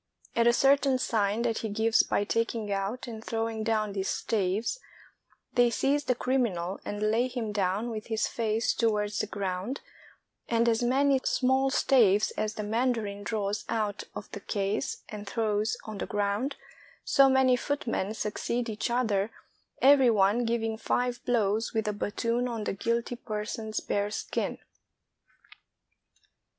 At 0.35 0.47
a 0.47 0.51
certain 0.51 0.97
sign 0.97 1.43
that 1.43 1.59
he 1.59 1.69
gives 1.69 2.01
by 2.01 2.23
taking 2.23 2.71
out 2.71 3.05
and 3.05 3.23
throw 3.23 3.47
ing 3.47 3.63
down 3.63 3.93
these 3.93 4.09
staves, 4.09 4.79
they 5.53 5.69
seize 5.69 6.05
the 6.05 6.15
criminal 6.15 6.79
and 6.83 7.03
lay 7.11 7.27
him 7.27 7.51
down 7.51 7.91
with 7.91 8.07
his 8.07 8.25
face 8.25 8.73
towards 8.73 9.19
the 9.19 9.27
ground, 9.27 9.81
and 10.49 10.67
as 10.67 10.81
many 10.81 11.21
small 11.23 11.69
staves 11.69 12.31
as 12.31 12.55
the 12.55 12.63
mandarin 12.63 13.21
draws 13.21 13.63
out 13.69 14.05
of 14.15 14.27
the 14.31 14.39
case 14.39 15.03
and 15.09 15.27
throws 15.27 15.77
on 15.83 15.99
the 15.99 16.07
ground, 16.07 16.55
so 17.03 17.29
many 17.29 17.55
footmen 17.55 18.15
succeed 18.15 18.69
each 18.69 18.89
other, 18.89 19.29
every 19.83 20.09
one 20.09 20.45
giving 20.45 20.77
five 20.79 21.23
blows 21.25 21.75
with 21.75 21.87
a 21.87 21.93
battoon 21.93 22.47
on 22.47 22.63
the 22.63 22.73
guilty 22.73 23.15
person's 23.15 23.79
bare 23.79 24.09
skin. 24.09 24.57